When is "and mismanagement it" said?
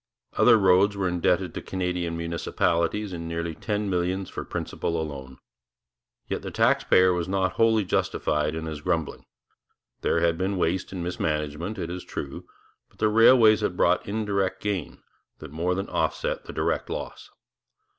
10.91-11.91